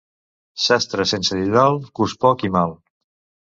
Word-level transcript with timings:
Sastre 0.63 1.05
sense 1.11 1.39
didal 1.41 1.79
cus 2.01 2.19
poc 2.27 2.51
i 2.51 2.55
mal. 2.61 2.77